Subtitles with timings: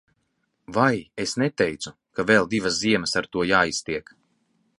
[0.77, 0.95] Vai
[1.25, 4.13] es neteicu, ka vēl divas ziemas ar to jāiztiek.